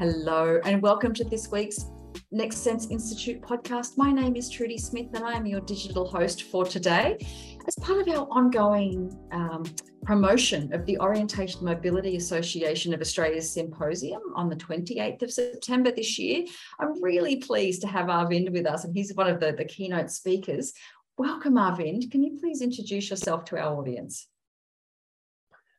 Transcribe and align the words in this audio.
Hello, 0.00 0.60
and 0.64 0.80
welcome 0.80 1.12
to 1.12 1.24
this 1.24 1.50
week's 1.50 1.86
Next 2.30 2.58
Sense 2.58 2.86
Institute 2.86 3.42
podcast. 3.42 3.98
My 3.98 4.12
name 4.12 4.36
is 4.36 4.48
Trudy 4.48 4.78
Smith, 4.78 5.08
and 5.12 5.24
I 5.24 5.32
am 5.32 5.44
your 5.44 5.60
digital 5.62 6.06
host 6.06 6.44
for 6.44 6.64
today. 6.64 7.18
As 7.66 7.74
part 7.80 8.06
of 8.06 8.08
our 8.14 8.28
ongoing 8.30 9.12
um, 9.32 9.64
promotion 10.04 10.72
of 10.72 10.86
the 10.86 11.00
Orientation 11.00 11.64
Mobility 11.64 12.14
Association 12.14 12.94
of 12.94 13.00
Australia's 13.00 13.50
symposium 13.50 14.22
on 14.36 14.48
the 14.48 14.54
28th 14.54 15.22
of 15.22 15.32
September 15.32 15.90
this 15.90 16.16
year, 16.16 16.44
I'm 16.78 17.02
really 17.02 17.38
pleased 17.38 17.80
to 17.80 17.88
have 17.88 18.06
Arvind 18.06 18.52
with 18.52 18.66
us, 18.66 18.84
and 18.84 18.94
he's 18.94 19.12
one 19.16 19.26
of 19.26 19.40
the, 19.40 19.50
the 19.50 19.64
keynote 19.64 20.12
speakers. 20.12 20.74
Welcome, 21.16 21.54
Arvind. 21.54 22.08
Can 22.12 22.22
you 22.22 22.38
please 22.38 22.62
introduce 22.62 23.10
yourself 23.10 23.46
to 23.46 23.58
our 23.58 23.76
audience? 23.76 24.28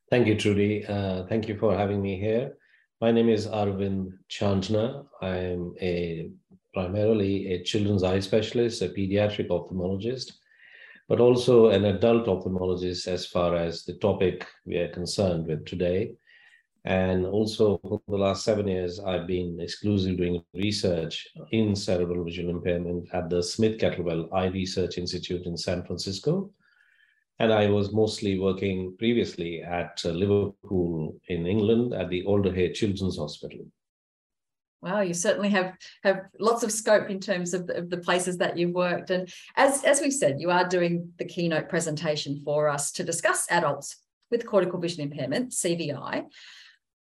Thank 0.09 0.27
you, 0.27 0.35
Trudy. 0.35 0.85
Uh, 0.85 1.23
thank 1.27 1.47
you 1.47 1.57
for 1.57 1.73
having 1.73 2.01
me 2.01 2.19
here. 2.19 2.57
My 3.01 3.11
name 3.13 3.29
is 3.29 3.47
Arvind 3.47 4.11
Chandna. 4.29 5.05
I'm 5.21 5.73
a 5.81 6.31
primarily 6.73 7.53
a 7.53 7.63
children's 7.63 8.03
eye 8.03 8.19
specialist, 8.19 8.81
a 8.81 8.89
pediatric 8.89 9.47
ophthalmologist, 9.47 10.33
but 11.07 11.21
also 11.21 11.69
an 11.69 11.85
adult 11.85 12.25
ophthalmologist 12.25 13.07
as 13.07 13.25
far 13.25 13.55
as 13.55 13.85
the 13.85 13.93
topic 13.99 14.45
we 14.65 14.75
are 14.75 14.89
concerned 14.89 15.47
with 15.47 15.65
today. 15.65 16.11
And 16.83 17.25
also 17.25 17.77
for 17.77 18.01
the 18.09 18.17
last 18.17 18.43
seven 18.43 18.67
years, 18.67 18.99
I've 18.99 19.27
been 19.27 19.61
exclusively 19.61 20.17
doing 20.17 20.43
research 20.53 21.25
in 21.51 21.77
cerebral 21.77 22.25
visual 22.25 22.49
impairment 22.49 23.07
at 23.13 23.29
the 23.29 23.41
Smith 23.41 23.77
Kettlewell 23.77 24.27
Eye 24.33 24.47
Research 24.47 24.97
Institute 24.97 25.45
in 25.45 25.55
San 25.55 25.85
Francisco. 25.85 26.51
And 27.39 27.53
I 27.53 27.69
was 27.69 27.93
mostly 27.93 28.37
working 28.37 28.95
previously 28.97 29.61
at 29.61 30.01
uh, 30.03 30.09
Liverpool 30.09 31.15
in 31.29 31.47
England 31.47 31.93
at 31.93 32.09
the 32.09 32.23
Alder 32.25 32.53
Hey 32.53 32.73
Children's 32.73 33.17
Hospital. 33.17 33.65
Wow, 34.81 35.01
you 35.01 35.13
certainly 35.13 35.49
have 35.49 35.75
have 36.03 36.21
lots 36.39 36.63
of 36.63 36.71
scope 36.71 37.09
in 37.09 37.19
terms 37.19 37.53
of 37.53 37.67
the, 37.67 37.77
of 37.77 37.89
the 37.89 37.97
places 37.97 38.37
that 38.37 38.57
you've 38.57 38.73
worked. 38.73 39.09
And 39.09 39.29
as, 39.55 39.83
as 39.83 39.99
we've 40.01 40.13
said, 40.13 40.39
you 40.39 40.51
are 40.51 40.67
doing 40.67 41.11
the 41.17 41.25
keynote 41.25 41.69
presentation 41.69 42.41
for 42.43 42.69
us 42.69 42.91
to 42.93 43.03
discuss 43.03 43.45
adults 43.49 43.97
with 44.31 44.45
cortical 44.45 44.79
vision 44.79 45.01
impairment, 45.01 45.51
CVI. 45.51 46.25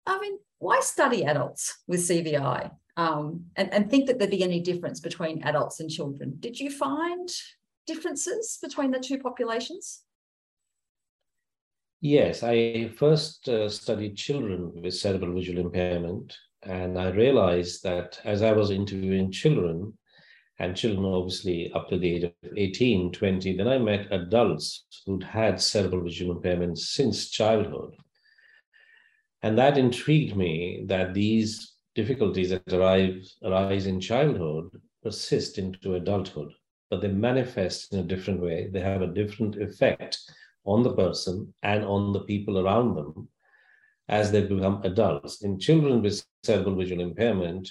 I 0.06 0.20
mean, 0.20 0.38
why 0.60 0.80
study 0.82 1.26
adults 1.26 1.80
with 1.88 2.00
CVI 2.02 2.72
um, 2.96 3.46
and, 3.56 3.74
and 3.74 3.90
think 3.90 4.08
that 4.08 4.20
there'd 4.20 4.32
be 4.32 4.44
any 4.44 4.62
difference 4.62 5.00
between 5.00 5.44
adults 5.44 5.80
and 5.80 5.90
children? 5.90 6.38
Did 6.40 6.60
you 6.60 6.70
find 6.70 7.30
differences 7.88 8.58
between 8.62 8.92
the 8.92 9.00
two 9.00 9.18
populations? 9.18 10.05
Yes, 12.02 12.44
I 12.44 12.90
first 12.90 13.50
uh, 13.50 13.68
studied 13.70 14.16
children 14.16 14.72
with 14.82 14.94
cerebral 14.94 15.34
visual 15.34 15.60
impairment, 15.60 16.38
and 16.64 16.98
I 17.00 17.10
realized 17.10 17.84
that 17.84 18.20
as 18.24 18.42
I 18.42 18.52
was 18.52 18.72
interviewing 18.72 19.32
children, 19.32 19.98
and 20.60 20.78
children 20.78 21.06
obviously 21.06 21.72
up 21.74 21.90
to 21.90 21.98
the 21.98 22.16
age 22.16 22.24
of 22.24 22.34
18, 22.56 23.12
20, 23.12 23.58
then 23.58 23.68
I 23.68 23.78
met 23.78 24.12
adults 24.12 24.86
who'd 25.06 25.24
had 25.24 25.60
cerebral 25.60 26.04
visual 26.04 26.36
impairment 26.36 26.78
since 26.78 27.30
childhood. 27.30 27.96
And 29.42 29.58
that 29.58 29.78
intrigued 29.78 30.36
me 30.36 30.86
that 30.88 31.14
these 31.14 31.74
difficulties 31.94 32.52
that 32.52 32.72
arise, 32.72 33.36
arise 33.44 33.86
in 33.86 34.00
childhood 34.00 34.70
persist 35.04 35.58
into 35.58 35.96
adulthood, 35.96 36.54
but 36.90 37.02
they 37.02 37.08
manifest 37.10 37.94
in 37.94 38.00
a 38.00 38.04
different 38.04 38.42
way. 38.42 38.70
They 38.72 38.80
have 38.82 39.02
a 39.02 39.14
different 39.14 39.56
effect 39.62 40.20
on 40.66 40.84
the 40.84 40.94
person 40.94 41.54
and 41.64 41.84
on 41.84 42.14
the 42.14 42.22
people 42.22 42.60
around 42.60 42.96
them 42.96 43.28
as 44.08 44.32
they 44.32 44.42
become 44.42 44.82
adults. 44.84 45.44
In 45.44 45.60
children 45.60 46.02
with 46.02 46.24
cerebral 46.44 46.76
visual 46.76 47.02
impairment, 47.02 47.70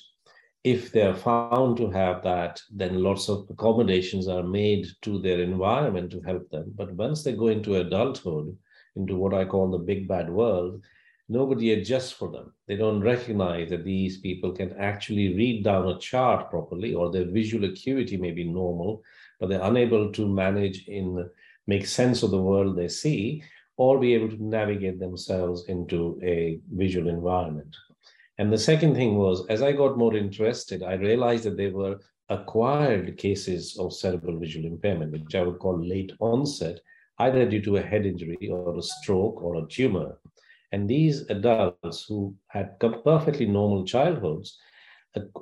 if 0.64 0.92
they 0.92 1.02
are 1.02 1.14
found 1.14 1.76
to 1.76 1.90
have 1.90 2.22
that, 2.22 2.60
then 2.72 3.02
lots 3.02 3.28
of 3.28 3.46
accommodations 3.50 4.28
are 4.28 4.42
made 4.42 4.86
to 5.02 5.20
their 5.20 5.40
environment 5.42 6.10
to 6.12 6.22
help 6.22 6.48
them. 6.50 6.72
But 6.74 6.94
once 6.94 7.22
they 7.22 7.32
go 7.32 7.48
into 7.48 7.76
adulthood, 7.76 8.56
into 8.96 9.16
what 9.16 9.34
I 9.34 9.44
call 9.44 9.70
the 9.70 9.78
big 9.78 10.08
bad 10.08 10.30
world, 10.30 10.82
nobody 11.28 11.72
adjusts 11.72 12.12
for 12.12 12.30
them. 12.30 12.54
They 12.66 12.76
don't 12.76 13.00
recognize 13.00 13.68
that 13.70 13.84
these 13.84 14.18
people 14.18 14.52
can 14.52 14.72
actually 14.78 15.34
read 15.34 15.64
down 15.64 15.88
a 15.88 15.98
chart 15.98 16.48
properly, 16.48 16.94
or 16.94 17.10
their 17.10 17.30
visual 17.30 17.64
acuity 17.64 18.16
may 18.16 18.30
be 18.30 18.44
normal, 18.44 19.02
but 19.38 19.50
they're 19.50 19.62
unable 19.62 20.12
to 20.12 20.26
manage 20.26 20.86
in 20.88 21.28
make 21.66 21.86
sense 21.86 22.22
of 22.22 22.30
the 22.30 22.42
world 22.42 22.76
they 22.76 22.88
see, 22.88 23.42
or 23.76 23.98
be 23.98 24.14
able 24.14 24.28
to 24.28 24.44
navigate 24.44 24.98
themselves 25.00 25.66
into 25.68 26.20
a 26.22 26.60
visual 26.72 27.08
environment. 27.08 27.74
And 28.38 28.52
the 28.52 28.58
second 28.58 28.94
thing 28.94 29.16
was, 29.16 29.46
as 29.48 29.62
I 29.62 29.72
got 29.72 29.98
more 29.98 30.16
interested, 30.16 30.82
I 30.82 30.94
realized 30.94 31.44
that 31.44 31.56
there 31.56 31.72
were 31.72 32.00
acquired 32.28 33.16
cases 33.16 33.76
of 33.78 33.92
cerebral 33.92 34.38
visual 34.38 34.66
impairment, 34.66 35.12
which 35.12 35.34
I 35.34 35.42
would 35.42 35.58
call 35.58 35.78
late 35.78 36.12
onset, 36.20 36.80
either 37.18 37.48
due 37.48 37.62
to 37.62 37.76
a 37.76 37.82
head 37.82 38.06
injury 38.06 38.48
or 38.50 38.76
a 38.76 38.82
stroke 38.82 39.42
or 39.42 39.56
a 39.56 39.66
tumor. 39.66 40.18
And 40.72 40.88
these 40.88 41.28
adults 41.30 42.04
who 42.08 42.34
had 42.48 42.80
perfectly 42.80 43.46
normal 43.46 43.84
childhoods 43.84 44.58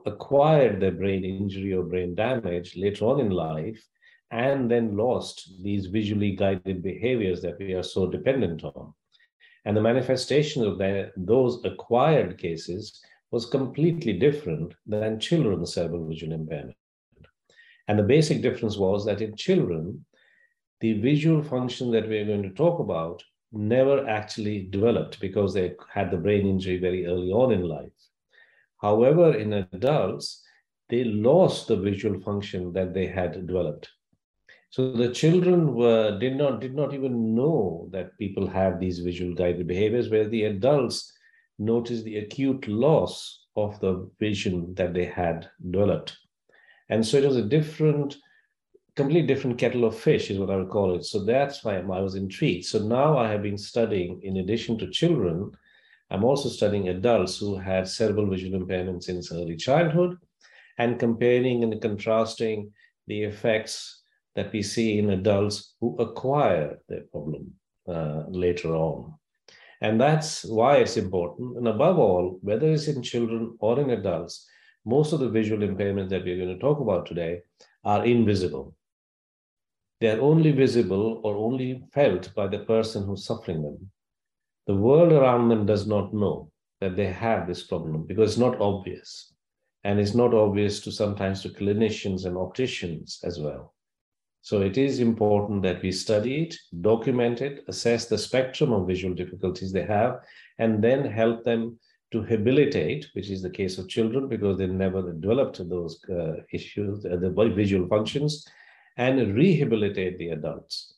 acquired 0.04 0.80
their 0.80 0.92
brain 0.92 1.24
injury 1.24 1.72
or 1.72 1.84
brain 1.84 2.14
damage 2.14 2.76
later 2.76 3.06
on 3.06 3.20
in 3.20 3.30
life 3.30 3.82
and 4.32 4.70
then 4.70 4.96
lost 4.96 5.52
these 5.62 5.86
visually 5.86 6.34
guided 6.34 6.82
behaviors 6.82 7.42
that 7.42 7.58
we 7.58 7.74
are 7.74 7.82
so 7.82 8.06
dependent 8.10 8.64
on. 8.64 8.94
And 9.66 9.76
the 9.76 9.82
manifestation 9.82 10.64
of 10.64 10.80
those 11.16 11.62
acquired 11.64 12.38
cases 12.38 12.98
was 13.30 13.46
completely 13.46 14.14
different 14.14 14.74
than 14.86 15.20
children's 15.20 15.74
cerebral 15.74 16.08
visual 16.08 16.32
impairment. 16.32 16.76
And 17.88 17.98
the 17.98 18.04
basic 18.04 18.42
difference 18.42 18.76
was 18.76 19.04
that 19.04 19.20
in 19.20 19.36
children, 19.36 20.04
the 20.80 20.94
visual 20.94 21.42
function 21.42 21.90
that 21.92 22.08
we're 22.08 22.24
going 22.24 22.42
to 22.42 22.50
talk 22.50 22.80
about 22.80 23.22
never 23.52 24.08
actually 24.08 24.62
developed 24.70 25.20
because 25.20 25.52
they 25.52 25.74
had 25.92 26.10
the 26.10 26.16
brain 26.16 26.46
injury 26.46 26.78
very 26.78 27.06
early 27.06 27.30
on 27.30 27.52
in 27.52 27.62
life. 27.62 27.92
However, 28.80 29.34
in 29.36 29.52
adults, 29.52 30.42
they 30.88 31.04
lost 31.04 31.68
the 31.68 31.76
visual 31.76 32.20
function 32.20 32.72
that 32.72 32.94
they 32.94 33.06
had 33.06 33.46
developed. 33.46 33.90
So 34.72 34.90
the 34.90 35.12
children 35.12 35.74
were 35.74 36.18
did 36.18 36.36
not 36.36 36.60
did 36.60 36.74
not 36.74 36.94
even 36.94 37.34
know 37.34 37.88
that 37.90 38.16
people 38.16 38.46
have 38.46 38.80
these 38.80 39.00
visual 39.00 39.34
guided 39.34 39.66
behaviors, 39.66 40.08
where 40.08 40.26
the 40.26 40.44
adults 40.44 41.12
noticed 41.58 42.04
the 42.04 42.16
acute 42.16 42.66
loss 42.66 43.44
of 43.54 43.78
the 43.80 44.10
vision 44.18 44.72
that 44.76 44.94
they 44.94 45.04
had 45.04 45.50
developed. 45.70 46.16
And 46.88 47.06
so 47.06 47.18
it 47.18 47.26
was 47.26 47.36
a 47.36 47.44
different, 47.44 48.16
completely 48.96 49.26
different 49.26 49.58
kettle 49.58 49.84
of 49.84 49.98
fish, 49.98 50.30
is 50.30 50.38
what 50.38 50.48
I 50.48 50.56
would 50.56 50.70
call 50.70 50.94
it. 50.94 51.04
So 51.04 51.22
that's 51.22 51.62
why 51.62 51.76
I 51.76 52.00
was 52.00 52.14
intrigued. 52.14 52.64
So 52.64 52.78
now 52.78 53.18
I 53.18 53.28
have 53.30 53.42
been 53.42 53.58
studying, 53.58 54.22
in 54.22 54.38
addition 54.38 54.78
to 54.78 54.90
children, 54.90 55.52
I'm 56.10 56.24
also 56.24 56.48
studying 56.48 56.88
adults 56.88 57.36
who 57.36 57.58
had 57.58 57.86
cerebral 57.86 58.30
visual 58.30 58.54
impairment 58.54 59.04
since 59.04 59.32
early 59.32 59.56
childhood 59.56 60.16
and 60.78 60.98
comparing 60.98 61.62
and 61.62 61.78
contrasting 61.82 62.72
the 63.06 63.24
effects 63.24 64.01
that 64.34 64.52
we 64.52 64.62
see 64.62 64.98
in 64.98 65.10
adults 65.10 65.74
who 65.80 65.96
acquire 65.98 66.78
their 66.88 67.02
problem 67.12 67.52
uh, 67.88 68.24
later 68.28 68.74
on. 68.74 69.14
And 69.80 70.00
that's 70.00 70.44
why 70.44 70.76
it's 70.76 70.96
important. 70.96 71.56
And 71.56 71.66
above 71.68 71.98
all, 71.98 72.38
whether 72.40 72.70
it's 72.70 72.86
in 72.86 73.02
children 73.02 73.56
or 73.58 73.80
in 73.80 73.90
adults, 73.90 74.46
most 74.84 75.12
of 75.12 75.20
the 75.20 75.28
visual 75.28 75.66
impairments 75.66 76.10
that 76.10 76.24
we're 76.24 76.36
going 76.36 76.54
to 76.54 76.58
talk 76.58 76.80
about 76.80 77.06
today 77.06 77.40
are 77.84 78.04
invisible. 78.04 78.74
They're 80.00 80.20
only 80.20 80.52
visible 80.52 81.20
or 81.24 81.36
only 81.36 81.84
felt 81.92 82.34
by 82.34 82.48
the 82.48 82.60
person 82.60 83.04
who's 83.04 83.24
suffering 83.24 83.62
them. 83.62 83.90
The 84.66 84.74
world 84.74 85.12
around 85.12 85.48
them 85.48 85.66
does 85.66 85.86
not 85.86 86.14
know 86.14 86.50
that 86.80 86.96
they 86.96 87.06
have 87.06 87.46
this 87.46 87.64
problem 87.64 88.04
because 88.06 88.32
it's 88.32 88.38
not 88.38 88.60
obvious. 88.60 89.32
And 89.84 89.98
it's 89.98 90.14
not 90.14 90.32
obvious 90.32 90.80
to 90.80 90.92
sometimes 90.92 91.42
to 91.42 91.48
clinicians 91.48 92.24
and 92.24 92.36
opticians 92.36 93.20
as 93.24 93.40
well. 93.40 93.74
So 94.42 94.60
it 94.60 94.76
is 94.76 94.98
important 94.98 95.62
that 95.62 95.82
we 95.82 95.92
study 95.92 96.42
it, 96.42 96.56
document 96.80 97.40
it, 97.40 97.64
assess 97.68 98.06
the 98.06 98.18
spectrum 98.18 98.72
of 98.72 98.88
visual 98.88 99.14
difficulties 99.14 99.72
they 99.72 99.84
have, 99.84 100.20
and 100.58 100.82
then 100.82 101.04
help 101.04 101.44
them 101.44 101.78
to 102.10 102.22
rehabilitate, 102.22 103.06
which 103.14 103.30
is 103.30 103.40
the 103.40 103.50
case 103.50 103.78
of 103.78 103.88
children 103.88 104.28
because 104.28 104.58
they 104.58 104.66
never 104.66 105.12
developed 105.12 105.66
those 105.68 106.04
uh, 106.10 106.42
issues, 106.52 107.06
uh, 107.06 107.16
the 107.16 107.30
visual 107.54 107.88
functions, 107.88 108.44
and 108.96 109.34
rehabilitate 109.34 110.18
the 110.18 110.30
adults. 110.30 110.94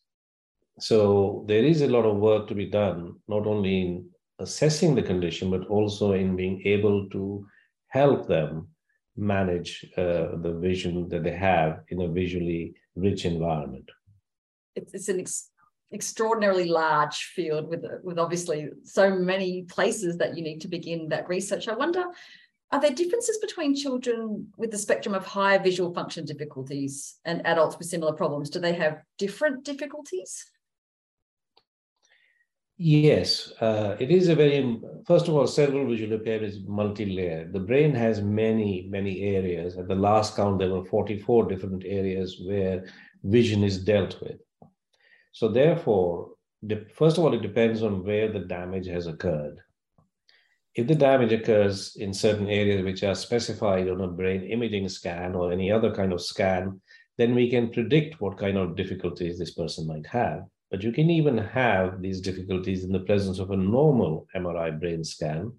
So 0.80 1.44
there 1.46 1.64
is 1.64 1.82
a 1.82 1.88
lot 1.88 2.06
of 2.06 2.16
work 2.16 2.48
to 2.48 2.54
be 2.54 2.66
done, 2.66 3.16
not 3.28 3.46
only 3.46 3.82
in 3.82 4.08
assessing 4.38 4.94
the 4.94 5.02
condition, 5.02 5.50
but 5.50 5.66
also 5.66 6.12
in 6.12 6.34
being 6.34 6.62
able 6.64 7.08
to 7.10 7.46
help 7.88 8.26
them 8.26 8.68
manage 9.16 9.84
uh, 9.96 10.36
the 10.42 10.56
vision 10.60 11.08
that 11.08 11.22
they 11.22 11.36
have 11.36 11.80
in 11.88 12.00
a 12.02 12.08
visually 12.08 12.74
rich 12.96 13.24
environment. 13.24 13.90
It's, 14.74 14.92
it's 14.94 15.08
an 15.08 15.20
ex- 15.20 15.50
extraordinarily 15.92 16.64
large 16.64 17.16
field 17.34 17.68
with 17.68 17.84
with 18.02 18.18
obviously 18.18 18.70
so 18.82 19.14
many 19.14 19.62
places 19.62 20.18
that 20.18 20.36
you 20.36 20.42
need 20.42 20.60
to 20.62 20.68
begin 20.68 21.08
that 21.10 21.28
research. 21.28 21.68
I 21.68 21.74
wonder, 21.74 22.04
Are 22.72 22.80
there 22.80 22.90
differences 22.90 23.38
between 23.38 23.76
children 23.76 24.48
with 24.56 24.72
the 24.72 24.78
spectrum 24.78 25.14
of 25.14 25.24
high 25.24 25.58
visual 25.58 25.94
function 25.94 26.24
difficulties 26.24 27.18
and 27.24 27.46
adults 27.46 27.78
with 27.78 27.86
similar 27.86 28.12
problems? 28.12 28.50
Do 28.50 28.58
they 28.58 28.72
have 28.72 29.02
different 29.16 29.64
difficulties? 29.64 30.44
Yes, 32.76 33.52
uh, 33.60 33.96
it 34.00 34.10
is 34.10 34.28
a 34.28 34.34
very, 34.34 34.80
first 35.06 35.28
of 35.28 35.34
all, 35.34 35.46
cerebral 35.46 35.88
visual 35.88 36.14
impairment 36.14 36.52
is 36.52 36.60
multi-layered. 36.66 37.52
The 37.52 37.60
brain 37.60 37.94
has 37.94 38.20
many, 38.20 38.88
many 38.90 39.22
areas. 39.22 39.76
At 39.78 39.86
the 39.86 39.94
last 39.94 40.34
count, 40.34 40.58
there 40.58 40.70
were 40.70 40.84
44 40.84 41.46
different 41.48 41.84
areas 41.86 42.42
where 42.44 42.84
vision 43.22 43.62
is 43.62 43.84
dealt 43.84 44.20
with. 44.20 44.40
So 45.30 45.48
therefore, 45.48 46.30
first 46.92 47.16
of 47.16 47.24
all, 47.24 47.32
it 47.32 47.42
depends 47.42 47.84
on 47.84 48.04
where 48.04 48.32
the 48.32 48.40
damage 48.40 48.88
has 48.88 49.06
occurred. 49.06 49.60
If 50.74 50.88
the 50.88 50.96
damage 50.96 51.32
occurs 51.32 51.94
in 51.94 52.12
certain 52.12 52.48
areas 52.48 52.82
which 52.82 53.04
are 53.04 53.14
specified 53.14 53.88
on 53.88 54.00
a 54.00 54.08
brain 54.08 54.42
imaging 54.42 54.88
scan 54.88 55.36
or 55.36 55.52
any 55.52 55.70
other 55.70 55.94
kind 55.94 56.12
of 56.12 56.20
scan, 56.20 56.80
then 57.18 57.36
we 57.36 57.48
can 57.48 57.70
predict 57.70 58.20
what 58.20 58.36
kind 58.36 58.58
of 58.58 58.74
difficulties 58.74 59.38
this 59.38 59.54
person 59.54 59.86
might 59.86 60.06
have. 60.06 60.42
But 60.74 60.82
you 60.82 60.90
can 60.90 61.08
even 61.08 61.38
have 61.38 62.02
these 62.02 62.20
difficulties 62.20 62.82
in 62.82 62.90
the 62.90 63.06
presence 63.06 63.38
of 63.38 63.52
a 63.52 63.56
normal 63.56 64.26
MRI 64.34 64.80
brain 64.80 65.04
scan. 65.04 65.52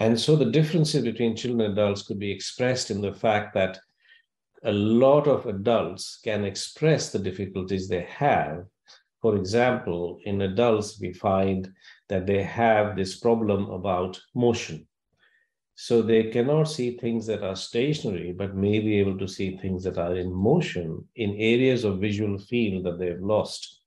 And 0.00 0.18
so 0.18 0.34
the 0.34 0.50
differences 0.50 1.04
between 1.04 1.36
children 1.36 1.60
and 1.60 1.78
adults 1.78 2.02
could 2.02 2.18
be 2.18 2.32
expressed 2.32 2.90
in 2.90 3.00
the 3.00 3.12
fact 3.12 3.54
that 3.54 3.78
a 4.64 4.72
lot 4.72 5.28
of 5.28 5.46
adults 5.46 6.18
can 6.24 6.44
express 6.44 7.12
the 7.12 7.20
difficulties 7.20 7.86
they 7.86 8.02
have. 8.02 8.64
For 9.22 9.36
example, 9.36 10.18
in 10.24 10.42
adults, 10.42 10.98
we 11.00 11.12
find 11.12 11.72
that 12.08 12.26
they 12.26 12.42
have 12.42 12.96
this 12.96 13.20
problem 13.20 13.70
about 13.70 14.20
motion. 14.34 14.87
So 15.80 16.02
they 16.02 16.24
cannot 16.24 16.64
see 16.64 16.96
things 16.96 17.24
that 17.26 17.44
are 17.44 17.54
stationary, 17.54 18.32
but 18.32 18.56
may 18.56 18.80
be 18.80 18.98
able 18.98 19.16
to 19.16 19.28
see 19.28 19.56
things 19.56 19.84
that 19.84 19.96
are 19.96 20.16
in 20.16 20.32
motion 20.32 21.06
in 21.14 21.36
areas 21.36 21.84
of 21.84 22.00
visual 22.00 22.36
field 22.36 22.84
that 22.84 22.98
they've 22.98 23.22
lost. 23.22 23.82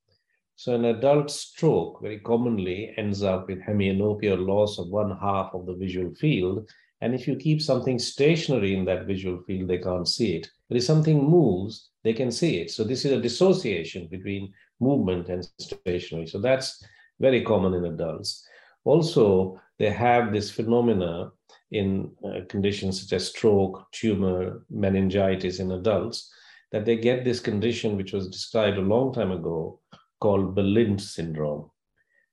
So 0.55 0.73
an 0.73 0.85
adult 0.85 1.29
stroke 1.29 2.01
very 2.01 2.19
commonly 2.19 2.93
ends 2.95 3.23
up 3.23 3.49
with 3.49 3.61
hemianopia, 3.61 4.37
loss 4.39 4.79
of 4.79 4.87
one 4.87 5.17
half 5.19 5.53
of 5.53 5.65
the 5.65 5.75
visual 5.75 6.15
field. 6.15 6.65
And 7.01 7.13
if 7.13 7.27
you 7.27 7.35
keep 7.35 7.61
something 7.61 7.99
stationary 7.99 8.73
in 8.73 8.85
that 8.85 9.05
visual 9.05 9.43
field, 9.45 9.69
they 9.69 9.79
can't 9.79 10.07
see 10.07 10.37
it. 10.37 10.49
But 10.69 10.77
if 10.77 10.85
something 10.85 11.21
moves, 11.21 11.89
they 12.05 12.13
can 12.13 12.31
see 12.31 12.61
it. 12.61 12.71
So 12.71 12.85
this 12.85 13.03
is 13.03 13.11
a 13.11 13.21
dissociation 13.21 14.07
between 14.07 14.53
movement 14.79 15.27
and 15.27 15.45
stationary. 15.59 16.27
So 16.27 16.39
that's 16.39 16.81
very 17.19 17.43
common 17.43 17.73
in 17.73 17.83
adults. 17.83 18.47
Also, 18.85 19.59
they 19.77 19.89
have 19.89 20.31
this 20.31 20.49
phenomena 20.49 21.31
in 21.71 22.11
uh, 22.25 22.41
conditions 22.49 23.01
such 23.01 23.13
as 23.13 23.29
stroke, 23.29 23.85
tumor, 23.91 24.65
meningitis 24.69 25.59
in 25.59 25.71
adults, 25.71 26.31
that 26.71 26.85
they 26.85 26.95
get 26.95 27.23
this 27.23 27.39
condition 27.39 27.97
which 27.97 28.13
was 28.13 28.29
described 28.29 28.77
a 28.77 28.81
long 28.81 29.13
time 29.13 29.31
ago 29.31 29.79
called 30.19 30.55
Berlin 30.55 30.97
syndrome. 30.99 31.69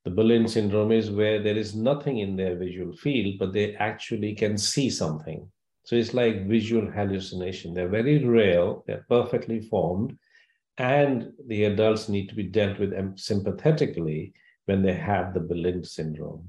The 0.05 0.11
Berlin 0.11 0.49
syndrome 0.49 0.93
is 0.93 1.11
where 1.11 1.43
there 1.43 1.57
is 1.57 1.75
nothing 1.75 2.19
in 2.19 2.37
their 2.37 2.57
visual 2.57 2.93
field, 2.97 3.35
but 3.39 3.53
they 3.53 3.75
actually 3.77 4.35
can 4.35 4.57
see 4.57 4.91
something. 4.91 5.51
So 5.85 5.97
it's 5.97 6.15
like 6.15 6.47
visual 6.47 6.91
hallucination. 6.91 7.75
They're 7.75 7.89
very 7.89 8.25
real, 8.25 8.85
they're 8.87 9.07
perfectly 9.09 9.61
formed, 9.61 10.17
and 10.77 11.33
the 11.47 11.65
adults 11.65 12.09
need 12.09 12.29
to 12.29 12.35
be 12.35 12.45
dealt 12.45 12.79
with 12.79 13.19
sympathetically 13.19 14.33
when 14.67 14.83
they 14.83 14.95
have 14.95 15.35
the 15.35 15.41
Berlin 15.41 15.83
syndrome. 15.83 16.49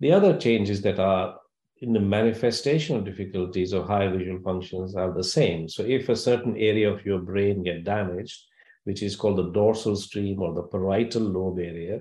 The 0.00 0.12
other 0.12 0.36
changes 0.38 0.82
that 0.82 0.98
are 0.98 1.38
in 1.80 1.92
the 1.92 2.00
manifestation 2.00 2.96
of 2.96 3.04
difficulties 3.04 3.72
of 3.72 3.86
high 3.86 4.08
visual 4.08 4.40
functions 4.40 4.94
are 4.94 5.12
the 5.12 5.24
same. 5.24 5.68
So 5.68 5.82
if 5.82 6.08
a 6.08 6.16
certain 6.16 6.56
area 6.56 6.90
of 6.90 7.04
your 7.04 7.18
brain 7.18 7.62
get 7.62 7.84
damaged, 7.84 8.44
which 8.84 9.02
is 9.02 9.16
called 9.16 9.38
the 9.38 9.50
dorsal 9.50 9.96
stream 9.96 10.40
or 10.40 10.54
the 10.54 10.62
parietal 10.62 11.22
lobe 11.22 11.58
area, 11.58 12.00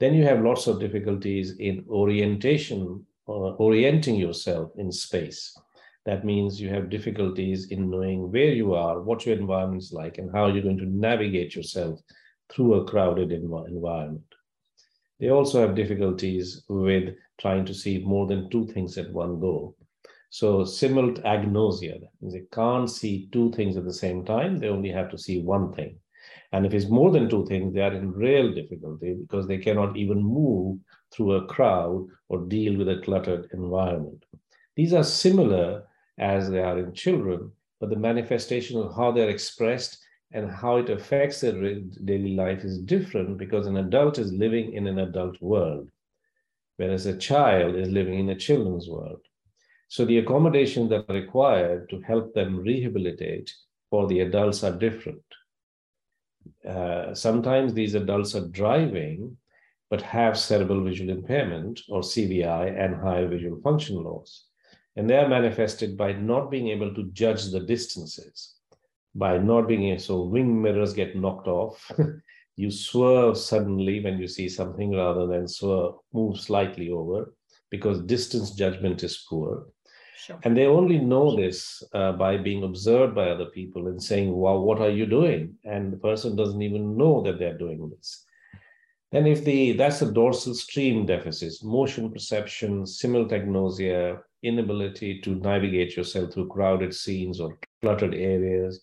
then 0.00 0.14
you 0.14 0.24
have 0.24 0.42
lots 0.42 0.66
of 0.66 0.80
difficulties 0.80 1.58
in 1.58 1.84
orientation, 1.88 3.04
uh, 3.28 3.32
orienting 3.32 4.16
yourself 4.16 4.72
in 4.78 4.90
space. 4.90 5.56
That 6.06 6.24
means 6.24 6.60
you 6.60 6.68
have 6.68 6.90
difficulties 6.90 7.70
in 7.70 7.90
knowing 7.90 8.30
where 8.30 8.52
you 8.52 8.74
are, 8.74 9.00
what 9.00 9.24
your 9.24 9.36
environment 9.36 9.82
is 9.82 9.92
like, 9.92 10.18
and 10.18 10.30
how 10.32 10.48
you're 10.48 10.62
going 10.62 10.78
to 10.78 10.86
navigate 10.86 11.54
yourself 11.54 12.00
through 12.50 12.74
a 12.74 12.84
crowded 12.84 13.30
env- 13.30 13.68
environment. 13.68 14.24
They 15.20 15.30
also 15.30 15.60
have 15.60 15.74
difficulties 15.74 16.64
with 16.68 17.14
trying 17.40 17.64
to 17.66 17.74
see 17.74 17.98
more 17.98 18.26
than 18.26 18.50
two 18.50 18.66
things 18.68 18.96
at 18.98 19.12
one 19.12 19.40
go. 19.40 19.74
So 20.30 20.64
simultanagnosia, 20.64 22.00
that 22.00 22.10
means 22.20 22.34
they 22.34 22.42
can't 22.52 22.90
see 22.90 23.28
two 23.32 23.52
things 23.52 23.76
at 23.76 23.84
the 23.84 23.92
same 23.92 24.24
time. 24.24 24.58
They 24.58 24.68
only 24.68 24.90
have 24.90 25.10
to 25.10 25.18
see 25.18 25.40
one 25.40 25.72
thing. 25.72 25.96
And 26.52 26.64
if 26.66 26.74
it's 26.74 26.88
more 26.88 27.10
than 27.10 27.28
two 27.28 27.46
things, 27.46 27.74
they 27.74 27.80
are 27.80 27.92
in 27.92 28.12
real 28.12 28.52
difficulty 28.52 29.14
because 29.14 29.46
they 29.46 29.58
cannot 29.58 29.96
even 29.96 30.22
move 30.22 30.78
through 31.12 31.32
a 31.32 31.46
crowd 31.46 32.06
or 32.28 32.46
deal 32.46 32.76
with 32.76 32.88
a 32.88 33.00
cluttered 33.04 33.48
environment. 33.52 34.24
These 34.76 34.92
are 34.92 35.04
similar 35.04 35.84
as 36.18 36.50
they 36.50 36.60
are 36.60 36.78
in 36.78 36.94
children, 36.94 37.52
but 37.80 37.90
the 37.90 37.96
manifestation 37.96 38.78
of 38.80 38.94
how 38.94 39.12
they're 39.12 39.30
expressed 39.30 39.98
and 40.32 40.50
how 40.50 40.76
it 40.76 40.90
affects 40.90 41.40
their 41.40 41.80
daily 42.04 42.34
life 42.34 42.64
is 42.64 42.78
different 42.78 43.38
because 43.38 43.66
an 43.66 43.76
adult 43.76 44.18
is 44.18 44.32
living 44.32 44.72
in 44.72 44.86
an 44.86 44.98
adult 44.98 45.40
world, 45.40 45.88
whereas 46.76 47.06
a 47.06 47.16
child 47.16 47.76
is 47.76 47.88
living 47.90 48.18
in 48.20 48.30
a 48.30 48.36
children's 48.36 48.88
world. 48.88 49.20
So 49.88 50.04
the 50.04 50.18
accommodations 50.18 50.90
that 50.90 51.08
are 51.08 51.14
required 51.14 51.88
to 51.90 52.00
help 52.00 52.34
them 52.34 52.60
rehabilitate 52.60 53.52
for 53.90 54.06
the 54.06 54.20
adults 54.20 54.64
are 54.64 54.76
different. 54.76 55.22
Uh, 56.68 57.14
sometimes 57.14 57.72
these 57.72 57.94
adults 57.94 58.34
are 58.34 58.48
driving, 58.48 59.36
but 59.90 60.02
have 60.02 60.38
cerebral 60.38 60.82
visual 60.82 61.10
impairment 61.10 61.80
or 61.88 62.00
CVI 62.00 62.78
and 62.78 62.96
higher 62.96 63.28
visual 63.28 63.60
function 63.60 64.02
loss. 64.02 64.46
And 64.96 65.08
they 65.08 65.16
are 65.16 65.28
manifested 65.28 65.96
by 65.96 66.12
not 66.12 66.50
being 66.50 66.68
able 66.68 66.94
to 66.94 67.10
judge 67.12 67.50
the 67.50 67.60
distances 67.60 68.54
by 69.14 69.38
not 69.38 69.68
being 69.68 69.84
able, 69.84 70.00
so 70.00 70.22
wing 70.22 70.60
mirrors 70.60 70.92
get 70.92 71.16
knocked 71.16 71.46
off. 71.46 71.90
you 72.56 72.70
swerve 72.70 73.36
suddenly 73.36 74.02
when 74.02 74.18
you 74.18 74.28
see 74.28 74.48
something 74.48 74.94
rather 74.94 75.26
than 75.26 75.48
swerve, 75.48 75.94
move 76.12 76.40
slightly 76.40 76.90
over 76.90 77.34
because 77.70 78.00
distance 78.02 78.52
judgment 78.52 79.02
is 79.02 79.24
poor. 79.28 79.66
Sure. 80.16 80.38
And 80.44 80.56
they 80.56 80.66
only 80.66 80.98
know 80.98 81.36
this 81.36 81.82
uh, 81.92 82.12
by 82.12 82.36
being 82.36 82.62
observed 82.62 83.14
by 83.14 83.28
other 83.28 83.46
people 83.46 83.88
and 83.88 84.02
saying, 84.02 84.32
wow, 84.32 84.58
what 84.58 84.80
are 84.80 84.90
you 84.90 85.06
doing? 85.06 85.54
And 85.64 85.92
the 85.92 85.98
person 85.98 86.36
doesn't 86.36 86.62
even 86.62 86.96
know 86.96 87.22
that 87.22 87.38
they're 87.38 87.58
doing 87.58 87.90
this. 87.90 88.24
Then 89.12 89.26
if 89.26 89.44
the, 89.44 89.72
that's 89.72 90.02
a 90.02 90.10
dorsal 90.10 90.54
stream 90.54 91.06
deficit, 91.06 91.52
motion 91.62 92.10
perception, 92.10 92.84
simultanagnosia, 92.84 94.20
inability 94.42 95.20
to 95.20 95.34
navigate 95.36 95.96
yourself 95.96 96.32
through 96.32 96.48
crowded 96.48 96.94
scenes 96.94 97.40
or 97.40 97.58
cluttered 97.82 98.14
areas, 98.14 98.80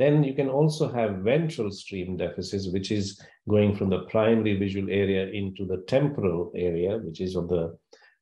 then 0.00 0.24
you 0.24 0.34
can 0.34 0.48
also 0.48 0.90
have 0.90 1.16
ventral 1.16 1.70
stream 1.70 2.16
deficits, 2.16 2.68
which 2.68 2.90
is 2.90 3.20
going 3.48 3.74
from 3.76 3.90
the 3.90 4.04
primary 4.04 4.56
visual 4.56 4.88
area 4.88 5.26
into 5.28 5.66
the 5.66 5.84
temporal 5.88 6.52
area, 6.56 6.96
which 6.98 7.20
is 7.20 7.36
on 7.36 7.46
the 7.48 7.76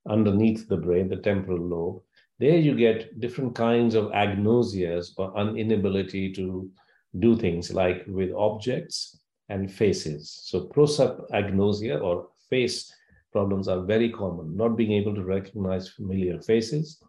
underneath 0.08 0.68
the 0.68 0.76
brain, 0.76 1.08
the 1.08 1.16
temporal 1.16 1.60
lobe. 1.60 2.02
There 2.40 2.56
you 2.56 2.74
get 2.74 3.20
different 3.20 3.54
kinds 3.54 3.94
of 3.94 4.06
agnosias 4.06 5.12
or 5.18 5.36
inability 5.56 6.32
to 6.34 6.70
do 7.18 7.36
things 7.36 7.72
like 7.72 8.04
with 8.06 8.32
objects 8.32 9.20
and 9.48 9.70
faces. 9.70 10.40
So 10.44 10.66
prosopagnosia 10.66 12.00
or 12.02 12.28
face 12.50 12.92
problems 13.32 13.68
are 13.68 13.82
very 13.82 14.10
common, 14.10 14.56
not 14.56 14.76
being 14.76 14.92
able 14.92 15.14
to 15.14 15.22
recognize 15.22 15.88
familiar 15.88 16.40
faces, 16.40 17.02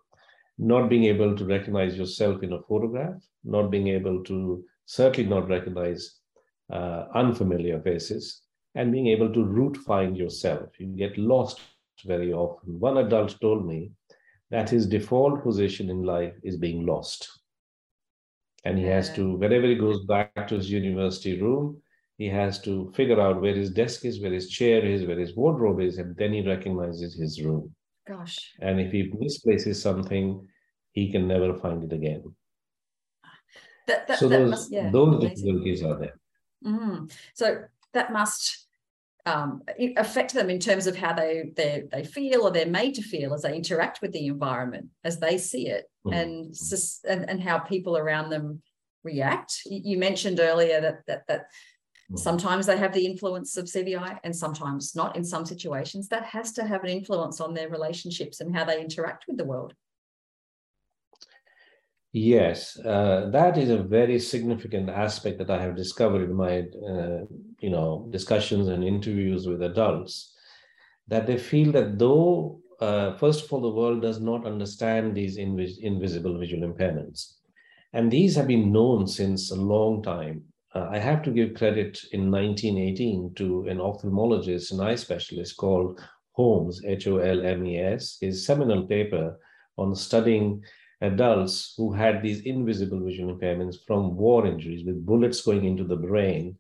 not 0.60 0.90
being 0.90 1.06
able 1.06 1.36
to 1.36 1.46
recognize 1.46 1.98
yourself 1.98 2.44
in 2.44 2.52
a 2.54 2.62
photograph, 2.64 3.16
not 3.46 3.72
being 3.72 3.88
able 3.88 4.22
to 4.26 4.64
certainly 4.86 5.30
not 5.30 5.48
recognize 5.48 6.20
uh, 6.72 7.06
unfamiliar 7.16 7.82
faces, 7.82 8.42
and 8.76 8.92
being 8.92 9.08
able 9.08 9.34
to 9.34 9.44
route 9.44 9.78
find 9.78 10.18
yourself. 10.18 10.70
You 10.78 10.88
get 10.88 11.18
lost 11.18 11.62
very 12.06 12.34
often. 12.34 12.80
One 12.80 12.98
adult 12.98 13.40
told 13.40 13.66
me 13.66 13.92
that 14.52 14.70
his 14.70 14.86
default 14.86 15.44
position 15.44 15.90
in 15.90 16.04
life 16.04 16.34
is 16.44 16.58
being 16.58 16.86
lost. 16.86 17.30
And 18.66 18.78
he 18.78 18.84
has 18.86 19.14
to, 19.14 19.36
whenever 19.38 19.68
he 19.68 19.76
goes 19.76 20.06
back 20.06 20.48
to 20.50 20.56
his 20.56 20.70
university 20.70 21.42
room, 21.42 21.82
he 22.18 22.28
has 22.28 22.60
to 22.64 22.92
figure 22.96 23.22
out 23.22 23.42
where 23.42 23.56
his 23.56 23.72
desk 23.72 24.04
is, 24.04 24.22
where 24.22 24.34
his 24.34 24.50
chair 24.50 24.86
is, 24.86 25.06
where 25.06 25.18
his 25.18 25.38
wardrobe 25.38 25.80
is, 25.80 26.00
and 26.00 26.18
then 26.18 26.34
he 26.34 26.46
recognizes 26.46 27.16
his 27.16 27.42
room. 27.42 27.74
Gosh. 28.10 28.54
And 28.60 28.80
if 28.80 28.92
he 28.92 29.14
misplaces 29.20 29.80
something, 29.80 30.48
he 30.94 31.12
can 31.12 31.28
never 31.28 31.54
find 31.54 31.84
it 31.84 31.94
again. 31.94 32.24
That, 33.86 34.08
that, 34.08 34.20
so 34.20 34.28
that 34.28 34.40
those, 34.40 34.50
must, 34.50 34.72
yeah, 34.72 34.90
those 34.90 35.22
difficulties 35.22 35.84
are 35.84 36.00
there. 36.00 36.20
Mm. 36.66 37.12
So 37.36 37.64
that 37.94 38.12
must 38.12 38.68
um, 39.26 39.62
affect 39.98 40.34
them 40.34 40.50
in 40.50 40.60
terms 40.60 40.88
of 40.88 40.96
how 40.96 41.14
they 41.14 41.52
they 41.56 41.84
they 41.92 42.04
feel 42.04 42.44
or 42.44 42.52
they're 42.52 42.66
made 42.66 42.96
to 42.96 43.02
feel 43.02 43.34
as 43.34 43.44
they 43.44 43.56
interact 43.56 44.02
with 44.02 44.12
the 44.12 44.28
environment 44.28 44.88
as 45.04 45.20
they 45.20 45.38
see 45.38 45.68
it 45.68 45.86
mm-hmm. 46.06 46.18
and, 46.18 46.56
and 47.08 47.30
and 47.30 47.44
how 47.44 47.60
people 47.60 47.98
around 47.98 48.30
them 48.30 48.62
react 49.04 49.62
you 49.66 49.98
mentioned 49.98 50.40
earlier 50.40 50.82
that 50.82 51.00
that 51.08 51.28
that. 51.28 51.46
Sometimes 52.16 52.66
they 52.66 52.78
have 52.78 52.94
the 52.94 53.06
influence 53.06 53.56
of 53.58 53.66
cvi 53.66 54.20
and 54.24 54.36
sometimes 54.36 54.96
not 54.96 55.16
in 55.16 55.24
some 55.24 55.46
situations. 55.46 56.08
That 56.08 56.26
has 56.26 56.52
to 56.54 56.66
have 56.66 56.84
an 56.84 56.90
influence 56.90 57.40
on 57.40 57.54
their 57.54 57.70
relationships 57.70 58.42
and 58.42 58.56
how 58.56 58.66
they 58.66 58.82
interact 58.82 59.26
with 59.28 59.38
the 59.38 59.46
world. 59.46 59.74
Yes, 62.12 62.80
uh, 62.80 63.30
that 63.32 63.58
is 63.58 63.70
a 63.70 63.84
very 63.84 64.20
significant 64.20 64.90
aspect 64.90 65.38
that 65.38 65.52
I 65.52 65.62
have 65.62 65.76
discovered 65.76 66.24
in 66.24 66.34
my, 66.34 66.62
uh, 66.62 67.26
you 67.60 67.70
know, 67.70 68.08
discussions 68.10 68.68
and 68.68 68.84
interviews 68.84 69.46
with 69.48 69.62
adults, 69.62 70.36
that 71.08 71.28
they 71.28 71.38
feel 71.38 71.72
that 71.74 72.00
though, 72.00 72.62
uh, 72.80 73.16
first 73.18 73.46
of 73.46 73.54
all, 73.54 73.62
the 73.62 73.70
world 73.70 74.02
does 74.02 74.20
not 74.20 74.48
understand 74.48 75.16
these 75.16 75.38
invis- 75.38 75.78
invisible 75.82 76.40
visual 76.40 76.68
impairments, 76.68 77.36
and 77.94 78.10
these 78.10 78.36
have 78.36 78.48
been 78.48 78.72
known 78.72 79.06
since 79.06 79.52
a 79.52 79.56
long 79.56 80.02
time. 80.02 80.49
Uh, 80.76 80.88
I 80.92 81.00
have 81.00 81.24
to 81.24 81.32
give 81.32 81.56
credit 81.56 82.00
in 82.12 82.30
1918 82.30 83.34
to 83.36 83.68
an 83.68 83.78
ophthalmologist, 83.78 84.72
an 84.72 84.82
eye 84.82 84.96
specialist 84.96 85.58
called 85.58 86.00
Holmes, 86.34 86.82
H-O-L-M-E-S, 86.86 88.18
his 88.22 88.46
seminal 88.46 88.86
paper 88.86 89.40
on 89.78 89.96
studying 89.96 90.64
adults 91.02 91.74
who 91.78 91.92
had 91.92 92.22
these 92.22 92.42
invisible 92.42 93.04
visual 93.04 93.36
impairments 93.36 93.78
from 93.88 94.16
war 94.16 94.46
injuries 94.46 94.86
with 94.86 95.06
bullets 95.06 95.42
going 95.42 95.66
into 95.66 95.84
the 95.84 95.96
brain 95.96 96.58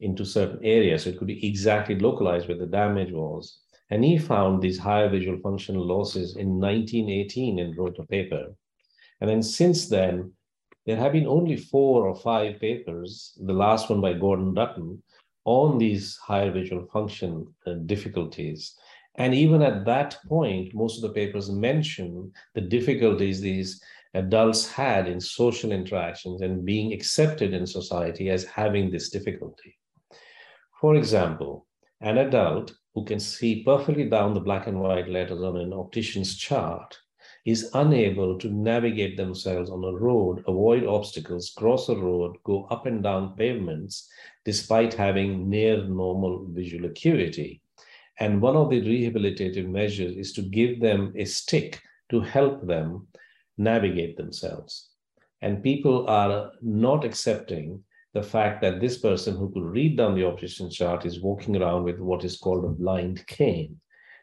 into 0.00 0.24
certain 0.24 0.62
areas. 0.62 1.04
So 1.04 1.10
it 1.10 1.18
could 1.18 1.28
be 1.28 1.46
exactly 1.46 1.98
localized 1.98 2.48
where 2.48 2.58
the 2.58 2.66
damage 2.66 3.12
was. 3.12 3.60
And 3.90 4.04
he 4.04 4.18
found 4.18 4.60
these 4.60 4.78
higher 4.78 5.08
visual 5.08 5.38
functional 5.40 5.86
losses 5.86 6.36
in 6.36 6.60
1918 6.60 7.60
and 7.60 7.76
wrote 7.76 7.98
a 7.98 8.06
paper. 8.06 8.54
And 9.20 9.30
then 9.30 9.42
since 9.42 9.88
then, 9.88 10.32
there 10.86 10.96
have 10.96 11.12
been 11.12 11.26
only 11.26 11.56
four 11.56 12.06
or 12.06 12.14
five 12.14 12.60
papers, 12.60 13.36
the 13.44 13.52
last 13.52 13.90
one 13.90 14.00
by 14.00 14.12
Gordon 14.12 14.54
Dutton, 14.54 15.02
on 15.44 15.78
these 15.78 16.16
higher 16.16 16.50
visual 16.50 16.86
function 16.92 17.46
uh, 17.66 17.74
difficulties. 17.86 18.74
And 19.16 19.34
even 19.34 19.62
at 19.62 19.84
that 19.86 20.18
point, 20.28 20.74
most 20.74 20.96
of 20.96 21.02
the 21.02 21.14
papers 21.14 21.50
mention 21.50 22.32
the 22.54 22.60
difficulties 22.60 23.40
these 23.40 23.82
adults 24.14 24.70
had 24.70 25.08
in 25.08 25.20
social 25.20 25.72
interactions 25.72 26.40
and 26.42 26.64
being 26.64 26.92
accepted 26.92 27.52
in 27.52 27.66
society 27.66 28.30
as 28.30 28.44
having 28.44 28.90
this 28.90 29.10
difficulty. 29.10 29.76
For 30.80 30.94
example, 30.94 31.66
an 32.00 32.18
adult 32.18 32.74
who 32.94 33.04
can 33.04 33.20
see 33.20 33.62
perfectly 33.64 34.08
down 34.08 34.34
the 34.34 34.40
black 34.40 34.66
and 34.66 34.80
white 34.80 35.08
letters 35.08 35.42
on 35.42 35.56
an 35.56 35.72
optician's 35.72 36.36
chart 36.36 36.96
is 37.46 37.70
unable 37.74 38.36
to 38.36 38.48
navigate 38.52 39.16
themselves 39.16 39.70
on 39.70 39.84
a 39.84 39.96
road, 39.96 40.42
avoid 40.48 40.84
obstacles, 40.84 41.54
cross 41.56 41.88
a 41.88 41.94
road, 41.94 42.36
go 42.42 42.64
up 42.72 42.86
and 42.86 43.04
down 43.04 43.36
pavements, 43.36 44.10
despite 44.44 44.92
having 44.92 45.48
near 45.48 45.84
normal 45.84 46.44
visual 46.50 46.86
acuity. 46.86 47.62
And 48.18 48.42
one 48.42 48.56
of 48.56 48.68
the 48.70 48.82
rehabilitative 48.82 49.68
measures 49.68 50.16
is 50.16 50.32
to 50.32 50.42
give 50.42 50.80
them 50.80 51.12
a 51.16 51.24
stick 51.24 51.80
to 52.10 52.20
help 52.20 52.66
them 52.66 53.06
navigate 53.56 54.16
themselves. 54.16 54.88
And 55.40 55.62
people 55.62 56.08
are 56.08 56.50
not 56.60 57.04
accepting 57.04 57.84
the 58.12 58.22
fact 58.22 58.60
that 58.62 58.80
this 58.80 58.98
person 58.98 59.36
who 59.36 59.52
could 59.52 59.66
read 59.66 59.98
down 59.98 60.16
the 60.16 60.26
optician 60.26 60.68
chart 60.68 61.06
is 61.06 61.20
walking 61.20 61.56
around 61.56 61.84
with 61.84 62.00
what 62.00 62.24
is 62.24 62.38
called 62.38 62.64
a 62.64 62.68
blind 62.68 63.24
cane. 63.28 63.78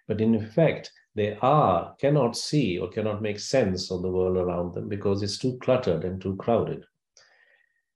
But 0.08 0.20
in 0.20 0.36
effect, 0.36 0.92
they 1.16 1.38
are 1.42 1.96
cannot 2.00 2.36
see 2.36 2.80
or 2.80 2.90
cannot 2.90 3.22
make 3.22 3.40
sense 3.40 3.92
of 3.92 4.02
the 4.02 4.12
world 4.12 4.38
around 4.38 4.74
them 4.74 4.90
because 4.90 5.22
it's 5.22 5.38
too 5.38 5.58
cluttered 5.62 6.04
and 6.06 6.22
too 6.22 6.36
crowded. 6.38 6.84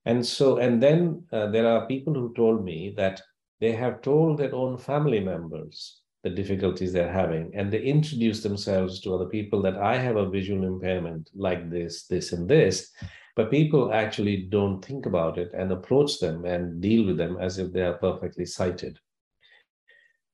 And 0.05 0.25
so, 0.25 0.57
and 0.57 0.81
then 0.81 1.23
uh, 1.33 1.47
there 1.47 1.67
are 1.67 1.87
people 1.87 2.13
who 2.13 2.33
told 2.33 2.63
me 2.63 2.93
that 2.95 3.21
they 3.59 3.73
have 3.73 4.01
told 4.01 4.37
their 4.37 4.53
own 4.53 4.77
family 4.77 5.19
members 5.19 6.01
the 6.23 6.29
difficulties 6.29 6.91
they're 6.91 7.11
having 7.11 7.51
and 7.55 7.71
they 7.71 7.81
introduce 7.81 8.41
themselves 8.43 8.99
to 8.99 9.13
other 9.13 9.27
people 9.27 9.61
that 9.61 9.77
i 9.77 9.97
have 9.97 10.15
a 10.15 10.29
visual 10.29 10.65
impairment 10.65 11.29
like 11.35 11.69
this 11.69 12.05
this 12.07 12.33
and 12.33 12.49
this 12.49 12.91
but 13.35 13.51
people 13.51 13.93
actually 13.93 14.47
don't 14.49 14.83
think 14.83 15.05
about 15.05 15.37
it 15.37 15.53
and 15.53 15.71
approach 15.71 16.19
them 16.19 16.43
and 16.45 16.81
deal 16.81 17.05
with 17.05 17.17
them 17.17 17.37
as 17.39 17.59
if 17.59 17.71
they 17.71 17.81
are 17.81 17.97
perfectly 17.97 18.45
sighted 18.45 18.97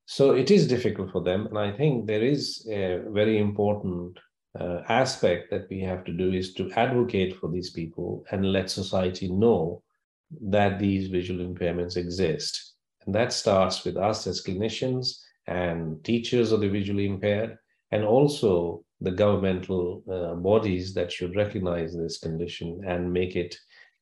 so 0.05 0.31
it 0.31 0.51
is 0.51 0.67
difficult 0.67 1.11
for 1.11 1.21
them 1.21 1.47
and 1.47 1.57
i 1.57 1.71
think 1.71 2.05
there 2.05 2.23
is 2.23 2.67
a 2.69 3.01
very 3.09 3.37
important 3.37 4.17
uh, 4.59 4.81
aspect 4.89 5.49
that 5.49 5.67
we 5.69 5.79
have 5.79 6.03
to 6.03 6.11
do 6.11 6.31
is 6.31 6.53
to 6.53 6.69
advocate 6.73 7.35
for 7.37 7.49
these 7.49 7.71
people 7.71 8.23
and 8.31 8.51
let 8.51 8.69
society 8.69 9.31
know 9.31 9.81
that 10.41 10.79
these 10.79 11.07
visual 11.07 11.45
impairments 11.45 11.97
exist 11.97 12.73
and 13.05 13.15
that 13.15 13.33
starts 13.33 13.83
with 13.83 13.97
us 13.97 14.27
as 14.27 14.43
clinicians 14.43 15.23
and 15.47 16.03
teachers 16.03 16.51
of 16.51 16.61
the 16.61 16.69
visually 16.69 17.05
impaired, 17.05 17.57
and 17.91 18.03
also 18.03 18.83
the 19.01 19.11
governmental 19.11 20.03
uh, 20.11 20.35
bodies 20.35 20.93
that 20.93 21.11
should 21.11 21.35
recognize 21.35 21.95
this 21.95 22.17
condition 22.19 22.81
and 22.87 23.11
make 23.11 23.35
it 23.35 23.55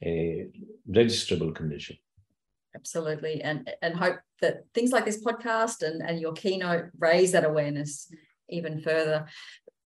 a 0.04 0.48
registrable 0.90 1.54
condition. 1.54 1.98
Absolutely. 2.76 3.42
And, 3.42 3.70
and 3.82 3.96
hope 3.96 4.20
that 4.42 4.66
things 4.74 4.92
like 4.92 5.06
this 5.06 5.24
podcast 5.24 5.82
and, 5.82 6.02
and 6.02 6.20
your 6.20 6.34
keynote 6.34 6.86
raise 6.98 7.34
that 7.34 7.44
awareness 7.44 8.12
even 8.50 8.82
further. 8.82 9.26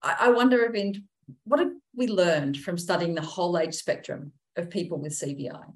I, 0.01 0.15
I 0.21 0.29
wonder, 0.29 0.69
Arvind, 0.69 1.03
what 1.43 1.59
have 1.59 1.71
we 1.95 2.07
learned 2.07 2.57
from 2.57 2.77
studying 2.77 3.15
the 3.15 3.21
whole 3.21 3.57
age 3.57 3.73
spectrum 3.73 4.31
of 4.55 4.69
people 4.69 4.99
with 4.99 5.13
CVI? 5.13 5.73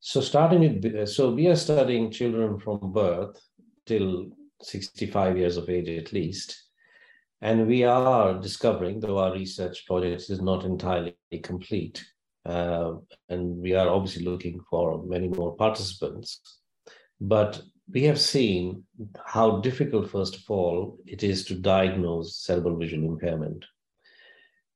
So 0.00 0.20
starting 0.20 0.80
with, 0.82 1.08
so 1.08 1.32
we 1.32 1.46
are 1.46 1.56
studying 1.56 2.10
children 2.10 2.58
from 2.58 2.92
birth 2.92 3.40
till 3.86 4.30
65 4.62 5.36
years 5.38 5.56
of 5.56 5.68
age 5.68 5.88
at 5.88 6.12
least. 6.12 6.60
And 7.40 7.66
we 7.66 7.82
are 7.84 8.40
discovering, 8.40 9.00
though 9.00 9.18
our 9.18 9.32
research 9.32 9.86
project 9.86 10.30
is 10.30 10.40
not 10.40 10.64
entirely 10.64 11.16
complete, 11.42 12.04
uh, 12.44 12.94
and 13.28 13.56
we 13.58 13.74
are 13.74 13.88
obviously 13.88 14.24
looking 14.24 14.60
for 14.68 15.02
many 15.04 15.28
more 15.28 15.56
participants, 15.56 16.40
but 17.20 17.62
we 17.92 18.02
have 18.04 18.20
seen 18.20 18.84
how 19.24 19.60
difficult, 19.60 20.10
first 20.10 20.36
of 20.36 20.42
all, 20.48 20.98
it 21.06 21.22
is 21.22 21.44
to 21.46 21.54
diagnose 21.54 22.36
cerebral 22.36 22.76
vision 22.76 23.04
impairment. 23.04 23.64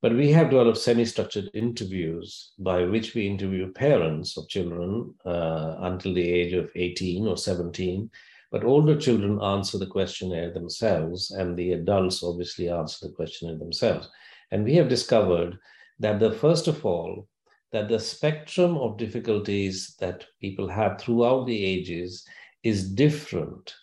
But 0.02 0.14
we 0.14 0.30
have 0.32 0.50
developed 0.50 0.78
semi-structured 0.78 1.50
interviews 1.54 2.52
by 2.58 2.85
which 2.85 3.14
we 3.14 3.26
interview 3.26 3.73
parents 3.73 4.37
of 4.37 4.49
children 4.49 5.14
uh, 5.25 5.76
until 5.80 6.14
the 6.14 6.28
age 6.28 6.52
of 6.52 6.70
18 6.76 7.26
or 7.26 7.37
17. 7.37 8.11
But 8.52 8.64
older 8.64 9.00
children 9.00 9.42
answer 9.42 9.78
the 9.78 9.87
questionnaire 9.87 10.52
themselves, 10.52 11.30
and 11.30 11.56
the 11.56 11.73
adults 11.73 12.23
obviously 12.23 12.68
answer 12.68 13.06
the 13.08 13.14
questionnaire 13.14 13.58
themselves. 13.58 14.08
And 14.52 14.64
we 14.64 14.75
have 14.76 14.88
discovered 14.88 15.58
that 15.99 16.20
the 16.20 16.30
first 16.30 16.68
of 16.68 16.85
all, 16.85 17.26
that 17.73 17.88
the 17.88 17.99
spectrum 17.99 18.76
of 18.76 18.96
difficulties 18.96 19.96
that 20.00 20.25
people 20.40 20.68
have 20.68 21.00
throughout 21.00 21.46
the 21.46 21.64
ages 21.64 22.25
is 22.62 22.90
different 22.90 23.75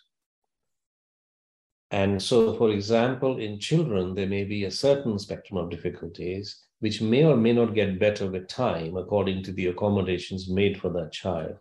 and 1.94 2.20
so, 2.20 2.54
for 2.54 2.70
example, 2.70 3.38
in 3.38 3.60
children, 3.60 4.14
there 4.14 4.26
may 4.26 4.42
be 4.42 4.64
a 4.64 4.70
certain 4.70 5.16
spectrum 5.16 5.58
of 5.58 5.70
difficulties 5.70 6.60
which 6.80 7.00
may 7.00 7.24
or 7.24 7.36
may 7.36 7.52
not 7.52 7.72
get 7.72 8.00
better 8.00 8.28
with 8.28 8.48
time 8.48 8.96
according 8.96 9.44
to 9.44 9.52
the 9.52 9.68
accommodations 9.68 10.50
made 10.50 10.80
for 10.80 10.90
that 10.90 11.12
child. 11.12 11.56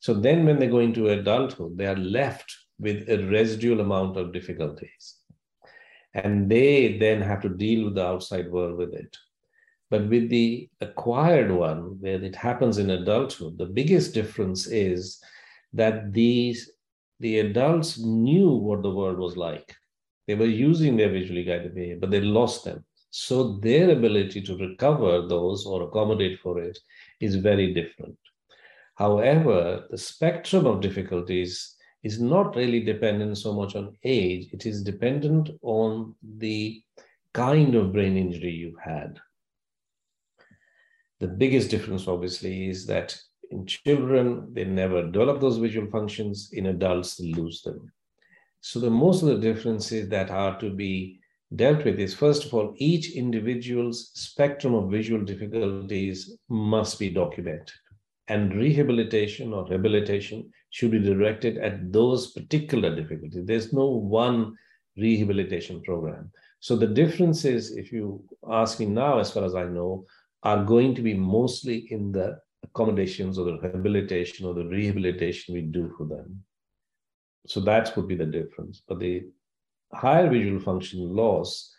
So 0.00 0.14
then, 0.14 0.46
when 0.46 0.58
they 0.58 0.68
go 0.68 0.78
into 0.78 1.10
adulthood, 1.10 1.76
they 1.76 1.84
are 1.84 1.96
left 1.96 2.50
with 2.78 3.10
a 3.10 3.18
residual 3.26 3.80
amount 3.80 4.16
of 4.16 4.32
difficulties. 4.32 5.16
And 6.14 6.50
they 6.50 6.96
then 6.96 7.20
have 7.20 7.42
to 7.42 7.50
deal 7.50 7.84
with 7.84 7.96
the 7.96 8.06
outside 8.06 8.50
world 8.50 8.78
with 8.78 8.94
it. 8.94 9.14
But 9.90 10.08
with 10.08 10.30
the 10.30 10.68
acquired 10.80 11.50
one, 11.50 12.00
where 12.00 12.22
it 12.22 12.34
happens 12.34 12.78
in 12.78 12.90
adulthood, 12.90 13.58
the 13.58 13.66
biggest 13.66 14.14
difference 14.14 14.66
is 14.66 15.22
that 15.72 16.12
these 16.12 16.70
the 17.20 17.38
adults 17.38 17.98
knew 17.98 18.50
what 18.50 18.82
the 18.82 18.90
world 18.90 19.18
was 19.18 19.36
like. 19.36 19.74
They 20.26 20.34
were 20.34 20.46
using 20.46 20.96
their 20.96 21.10
visually 21.10 21.44
guided 21.44 21.74
behavior, 21.74 21.98
but 22.00 22.10
they 22.10 22.20
lost 22.20 22.64
them. 22.64 22.84
So 23.10 23.58
their 23.58 23.90
ability 23.90 24.42
to 24.42 24.56
recover 24.56 25.26
those 25.26 25.64
or 25.64 25.82
accommodate 25.82 26.40
for 26.40 26.60
it 26.60 26.76
is 27.20 27.36
very 27.36 27.72
different. 27.72 28.18
However, 28.96 29.86
the 29.90 29.98
spectrum 29.98 30.66
of 30.66 30.80
difficulties 30.80 31.76
is 32.02 32.20
not 32.20 32.56
really 32.56 32.80
dependent 32.80 33.38
so 33.38 33.52
much 33.52 33.76
on 33.76 33.96
age, 34.04 34.48
it 34.52 34.66
is 34.66 34.82
dependent 34.82 35.50
on 35.62 36.14
the 36.22 36.82
kind 37.32 37.74
of 37.74 37.92
brain 37.92 38.16
injury 38.16 38.50
you've 38.50 38.78
had. 38.78 39.18
The 41.20 41.28
biggest 41.28 41.70
difference, 41.70 42.08
obviously, 42.08 42.68
is 42.68 42.86
that 42.86 43.16
In 43.50 43.66
children, 43.66 44.52
they 44.52 44.64
never 44.64 45.10
develop 45.10 45.40
those 45.40 45.58
visual 45.58 45.88
functions. 45.90 46.50
In 46.52 46.66
adults, 46.66 47.16
they 47.16 47.32
lose 47.32 47.62
them. 47.62 47.92
So 48.60 48.80
the 48.80 48.90
most 48.90 49.22
of 49.22 49.28
the 49.28 49.38
differences 49.38 50.08
that 50.08 50.30
are 50.30 50.58
to 50.58 50.70
be 50.70 51.20
dealt 51.54 51.84
with 51.84 52.00
is 52.00 52.14
first 52.14 52.46
of 52.46 52.54
all, 52.54 52.74
each 52.78 53.14
individual's 53.14 54.10
spectrum 54.14 54.74
of 54.74 54.90
visual 54.90 55.22
difficulties 55.24 56.36
must 56.48 56.98
be 56.98 57.10
documented. 57.10 57.70
And 58.26 58.54
rehabilitation 58.54 59.52
or 59.52 59.66
rehabilitation 59.66 60.50
should 60.70 60.90
be 60.90 60.98
directed 60.98 61.58
at 61.58 61.92
those 61.92 62.32
particular 62.32 62.96
difficulties. 62.96 63.44
There's 63.44 63.72
no 63.72 63.86
one 63.86 64.56
rehabilitation 64.96 65.82
program. 65.82 66.32
So 66.60 66.74
the 66.74 66.86
difference 66.86 67.44
is, 67.44 67.76
if 67.76 67.92
you 67.92 68.24
ask 68.50 68.80
me 68.80 68.86
now, 68.86 69.18
as 69.18 69.30
far 69.30 69.44
as 69.44 69.54
I 69.54 69.64
know, 69.64 70.06
are 70.44 70.62
going 70.62 70.94
to 70.94 71.02
be 71.02 71.14
mostly 71.14 71.86
in 71.90 72.12
the 72.12 72.38
accommodations 72.62 73.38
or 73.38 73.46
the 73.46 73.58
rehabilitation 73.58 74.46
or 74.46 74.54
the 74.54 74.66
rehabilitation 74.66 75.54
we 75.54 75.62
do 75.62 75.92
for 75.96 76.06
them. 76.06 76.44
So 77.46 77.60
that 77.60 77.96
would 77.96 78.08
be 78.08 78.14
the 78.14 78.26
difference. 78.26 78.82
But 78.86 79.00
the 79.00 79.24
higher 79.92 80.30
visual 80.30 80.60
function 80.60 81.14
loss 81.14 81.72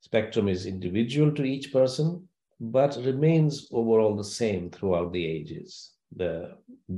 spectrum 0.00 0.48
is 0.48 0.66
individual 0.66 1.32
to 1.32 1.44
each 1.44 1.72
person, 1.72 2.28
but 2.60 2.96
remains 2.96 3.68
overall 3.72 4.16
the 4.16 4.24
same 4.24 4.70
throughout 4.70 5.12
the 5.12 5.24
ages. 5.24 5.92
The 6.16 6.56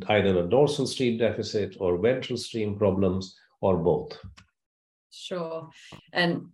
either 0.09 0.38
a 0.38 0.49
dorsal 0.49 0.87
stream 0.87 1.19
deficit 1.19 1.76
or 1.78 1.99
ventral 1.99 2.37
stream 2.37 2.76
problems 2.76 3.37
or 3.61 3.76
both. 3.76 4.19
Sure. 5.11 5.69
And 6.12 6.49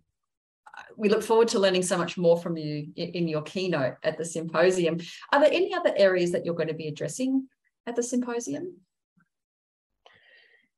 we 0.97 1.09
look 1.09 1.23
forward 1.23 1.47
to 1.49 1.59
learning 1.59 1.83
so 1.83 1.97
much 1.97 2.17
more 2.17 2.37
from 2.37 2.57
you 2.57 2.87
in 2.95 3.27
your 3.27 3.41
keynote 3.41 3.95
at 4.03 4.17
the 4.17 4.25
symposium. 4.25 4.99
Are 5.31 5.39
there 5.39 5.51
any 5.51 5.73
other 5.73 5.93
areas 5.95 6.31
that 6.31 6.45
you're 6.45 6.55
going 6.55 6.67
to 6.67 6.73
be 6.73 6.87
addressing 6.87 7.47
at 7.87 7.95
the 7.95 8.03
symposium? 8.03 8.77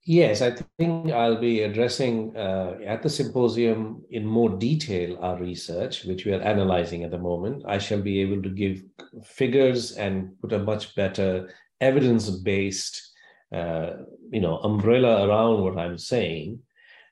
Yes, 0.05 0.41
I 0.41 0.53
think 0.77 1.13
I'll 1.13 1.39
be 1.39 1.61
addressing 1.61 2.35
uh, 2.35 2.77
at 2.85 3.01
the 3.01 3.09
symposium 3.09 4.03
in 4.09 4.25
more 4.25 4.49
detail 4.49 5.17
our 5.21 5.39
research, 5.39 6.03
which 6.03 6.25
we 6.25 6.33
are 6.33 6.41
analyzing 6.41 7.03
at 7.03 7.11
the 7.11 7.17
moment. 7.17 7.63
I 7.65 7.77
shall 7.77 8.01
be 8.01 8.19
able 8.19 8.41
to 8.43 8.49
give 8.49 8.83
figures 9.23 9.93
and 9.93 10.37
put 10.41 10.51
a 10.51 10.59
much 10.59 10.93
better 10.95 11.53
evidence-based, 11.79 13.13
uh, 13.53 13.91
you 14.29 14.41
know, 14.41 14.57
umbrella 14.57 15.25
around 15.25 15.63
what 15.63 15.77
I'm 15.77 15.97
saying, 15.97 16.59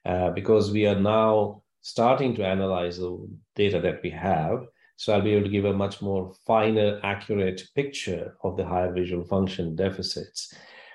uh, 0.05 0.31
because 0.31 0.71
we 0.71 0.85
are 0.85 0.99
now 0.99 1.60
starting 1.81 2.35
to 2.35 2.45
analyze 2.45 2.97
the 2.97 3.27
data 3.55 3.79
that 3.81 4.01
we 4.03 4.09
have. 4.09 4.65
So 4.97 5.13
I'll 5.13 5.21
be 5.21 5.33
able 5.33 5.45
to 5.45 5.49
give 5.49 5.65
a 5.65 5.73
much 5.73 6.01
more 6.01 6.33
finer, 6.45 6.99
accurate 7.03 7.63
picture 7.75 8.35
of 8.43 8.55
the 8.55 8.65
higher 8.65 8.93
visual 8.93 9.23
function 9.23 9.75
deficits. 9.75 10.53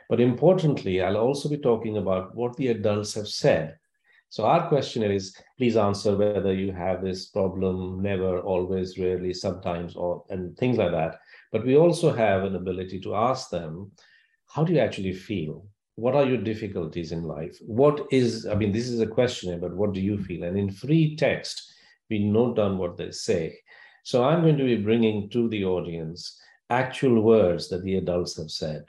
But 0.09 0.21
importantly, 0.21 1.03
I'll 1.03 1.17
also 1.17 1.49
be 1.49 1.59
talking 1.59 1.97
about 1.97 2.35
what 2.37 2.57
the 2.57 2.69
adults 2.69 3.15
have 3.15 3.27
said. 3.27 3.77
So 4.29 4.45
our 4.45 4.69
questionnaire 4.69 5.13
is 5.13 5.37
please 5.59 5.77
answer 5.77 6.17
whether 6.17 6.53
you 6.53 6.73
have 6.73 7.03
this 7.03 7.27
problem, 7.27 8.03
never, 8.03 8.41
always, 8.41 8.99
rarely, 8.99 9.33
sometimes, 9.33 9.97
or 9.97 10.25
and 10.31 10.57
things 10.57 10.79
like 10.79 10.93
that. 10.93 11.21
But 11.53 11.65
we 11.65 11.77
also 11.77 12.13
have 12.13 12.45
an 12.45 12.55
ability 12.55 13.01
to 13.01 13.15
ask 13.15 13.51
them, 13.51 13.93
how 14.49 14.65
do 14.65 14.73
you 14.73 14.81
actually 14.81 15.13
feel? 15.13 15.67
What 15.97 16.15
are 16.15 16.25
your 16.25 16.39
difficulties 16.39 17.13
in 17.13 17.25
life? 17.25 17.59
What 17.67 18.07
is, 18.11 18.47
I 18.47 18.55
mean, 18.55 18.73
this 18.73 18.89
is 18.89 19.01
a 19.01 19.07
questionnaire, 19.07 19.59
but 19.59 19.75
what 19.75 19.93
do 19.93 20.01
you 20.01 20.23
feel? 20.23 20.45
And 20.45 20.59
in 20.59 20.71
free 20.71 21.17
text, 21.17 21.73
we 22.11 22.19
note 22.19 22.57
down 22.57 22.79
what 22.79 22.97
they 22.97 23.11
say. 23.11 23.59
So 24.05 24.23
I'm 24.23 24.43
going 24.43 24.59
to 24.59 24.65
be 24.65 24.77
bringing 24.77 25.29
to 25.31 25.49
the 25.49 25.65
audience 25.65 26.39
actual 26.71 27.23
words 27.23 27.69
that 27.69 27.83
the 27.83 27.97
adults 27.97 28.37
have 28.37 28.51
said. 28.51 28.85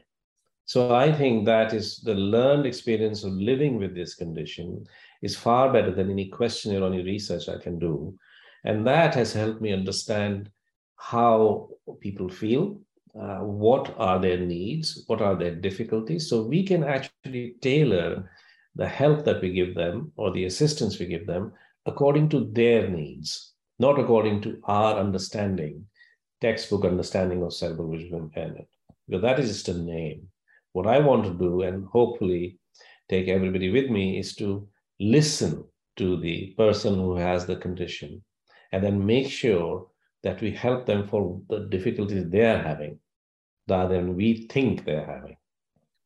So 0.66 0.94
I 0.94 1.14
think 1.14 1.46
that 1.46 1.74
is 1.74 2.00
the 2.00 2.14
learned 2.14 2.66
experience 2.66 3.24
of 3.24 3.32
living 3.32 3.78
with 3.78 3.96
this 3.96 4.16
condition 4.16 4.86
is 5.22 5.36
far 5.36 5.72
better 5.72 5.92
than 5.92 6.12
any 6.12 6.28
questionnaire 6.28 6.84
or 6.84 6.92
any 6.92 7.04
research 7.04 7.48
I 7.48 7.58
can 7.58 7.80
do. 7.80 8.18
And 8.66 8.86
that 8.86 9.16
has 9.16 9.32
helped 9.32 9.62
me 9.62 9.72
understand 9.72 10.52
how 10.98 11.70
people 12.02 12.28
feel, 12.28 12.82
uh, 13.20 13.40
what 13.40 13.96
are 13.98 14.20
their 14.20 14.38
needs, 14.38 15.04
what 15.08 15.22
are 15.22 15.36
their 15.36 15.56
difficulties. 15.56 16.30
So 16.30 16.44
we 16.44 16.64
can 16.64 16.84
actually 16.84 17.56
tailor 17.62 18.30
the 18.76 18.88
help 18.88 19.26
that 19.26 19.42
we 19.42 19.52
give 19.52 19.74
them 19.74 20.12
or 20.18 20.32
the 20.32 20.46
assistance 20.46 21.00
we 21.00 21.08
give 21.08 21.26
them 21.26 21.52
according 21.88 22.30
to 22.30 22.50
their 22.52 22.88
needs, 22.88 23.54
not 23.80 24.00
according 24.00 24.42
to 24.42 24.60
our 24.66 25.00
understanding, 25.00 25.86
textbook 26.42 26.86
understanding 26.86 27.42
of 27.42 27.54
cerebral 27.54 27.90
visual 27.90 28.20
impairment. 28.20 28.68
Because 29.08 29.24
that 29.24 29.40
is 29.40 29.50
just 29.50 29.70
a 29.70 29.74
name. 29.74 30.28
What 30.74 30.86
I 30.86 31.00
want 31.00 31.24
to 31.26 31.34
do, 31.34 31.64
and 31.64 31.88
hopefully 31.88 32.60
take 33.10 33.30
everybody 33.30 33.72
with 33.72 33.90
me, 33.90 34.20
is 34.20 34.36
to 34.36 34.68
listen 35.00 35.64
to 35.96 36.18
the 36.18 36.54
person 36.58 36.96
who 36.96 37.16
has 37.16 37.48
the 37.48 37.56
condition 37.56 38.24
and 38.72 38.84
then 38.84 39.04
make 39.04 39.30
sure 39.32 39.88
that 40.24 40.42
we 40.42 40.52
help 40.52 40.86
them 40.86 41.08
for 41.08 41.42
the 41.50 41.68
difficulties 41.72 42.30
they're 42.30 42.62
having 42.62 43.00
than 43.68 44.16
we 44.16 44.48
think 44.48 44.86
they're 44.86 45.06
having. 45.06 45.38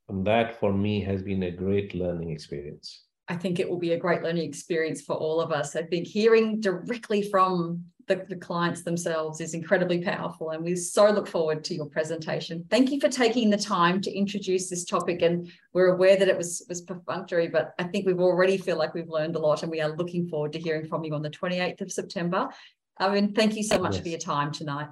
And 0.09 0.25
that 0.27 0.59
for 0.59 0.73
me 0.73 1.01
has 1.01 1.21
been 1.21 1.43
a 1.43 1.51
great 1.51 1.95
learning 1.95 2.31
experience. 2.31 3.03
I 3.27 3.37
think 3.37 3.59
it 3.59 3.69
will 3.69 3.79
be 3.79 3.93
a 3.93 3.97
great 3.97 4.23
learning 4.23 4.47
experience 4.47 5.01
for 5.01 5.15
all 5.15 5.39
of 5.39 5.51
us. 5.51 5.75
I 5.75 5.83
think 5.83 6.05
hearing 6.05 6.59
directly 6.59 7.21
from 7.29 7.85
the, 8.07 8.25
the, 8.27 8.35
clients 8.35 8.83
themselves 8.83 9.39
is 9.39 9.53
incredibly 9.53 10.03
powerful. 10.03 10.49
And 10.49 10.63
we 10.63 10.75
so 10.75 11.09
look 11.11 11.27
forward 11.27 11.63
to 11.65 11.73
your 11.73 11.85
presentation. 11.85 12.65
Thank 12.69 12.91
you 12.91 12.99
for 12.99 13.07
taking 13.07 13.49
the 13.49 13.57
time 13.57 14.01
to 14.01 14.11
introduce 14.11 14.69
this 14.69 14.83
topic. 14.83 15.21
And 15.21 15.49
we're 15.71 15.93
aware 15.93 16.17
that 16.17 16.27
it 16.27 16.35
was, 16.35 16.65
was 16.67 16.81
perfunctory, 16.81 17.47
but 17.47 17.73
I 17.79 17.83
think 17.85 18.05
we've 18.05 18.19
already 18.19 18.57
feel 18.57 18.77
like 18.77 18.93
we've 18.93 19.07
learned 19.07 19.37
a 19.37 19.39
lot 19.39 19.63
and 19.63 19.71
we 19.71 19.79
are 19.79 19.95
looking 19.95 20.27
forward 20.27 20.51
to 20.53 20.59
hearing 20.59 20.87
from 20.87 21.05
you 21.05 21.13
on 21.13 21.21
the 21.21 21.29
28th 21.29 21.81
of 21.81 21.91
September. 21.91 22.49
I 22.97 23.13
mean, 23.13 23.33
thank 23.33 23.55
you 23.55 23.63
so 23.63 23.79
much 23.79 23.93
yes. 23.93 24.01
for 24.03 24.09
your 24.09 24.19
time 24.19 24.51
tonight. 24.51 24.89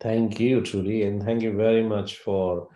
Thank 0.00 0.40
you, 0.40 0.62
Trudy. 0.62 1.02
And 1.02 1.22
thank 1.22 1.42
you 1.42 1.52
very 1.52 1.82
much 1.82 2.18
for 2.18 2.68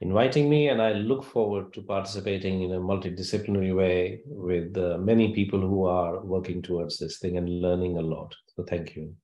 inviting 0.00 0.50
me, 0.50 0.68
and 0.68 0.82
I 0.82 0.92
look 0.92 1.24
forward 1.24 1.72
to 1.74 1.82
participating 1.82 2.62
in 2.62 2.72
a 2.72 2.80
multidisciplinary 2.80 3.74
way 3.74 4.20
with 4.26 4.76
uh, 4.76 4.98
many 4.98 5.32
people 5.32 5.60
who 5.60 5.84
are 5.84 6.20
working 6.24 6.60
towards 6.62 6.98
this 6.98 7.18
thing 7.18 7.38
and 7.38 7.48
learning 7.48 7.96
a 7.98 8.02
lot. 8.02 8.34
So 8.54 8.64
thank 8.64 8.96
you. 8.96 9.14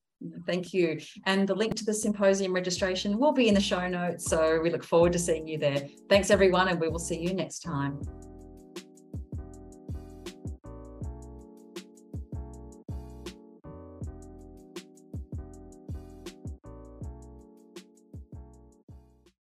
Thank 0.47 0.73
you. 0.73 1.01
And 1.27 1.49
the 1.49 1.55
link 1.55 1.75
to 1.75 1.85
the 1.85 1.93
symposium 1.93 2.53
registration 2.53 3.19
will 3.19 3.33
be 3.33 3.49
in 3.49 3.55
the 3.55 3.61
show 3.61 3.89
notes. 3.89 4.27
So 4.27 4.61
we 4.63 4.71
look 4.71 4.85
forward 4.85 5.13
to 5.15 5.19
seeing 5.19 5.49
you 5.49 5.59
there. 5.59 5.83
Thanks, 6.09 6.31
everyone, 6.31 6.69
and 6.69 6.81
we 6.81 6.89
will 6.89 7.01
see 7.01 7.21
you 7.21 7.35
next 7.35 7.61
time. 7.61 8.01